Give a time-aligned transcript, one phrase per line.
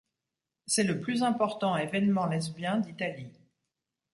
[0.65, 3.37] C'est le plus important événement lesbien d'Italie.